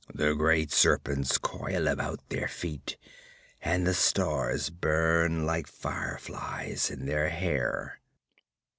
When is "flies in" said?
6.17-7.05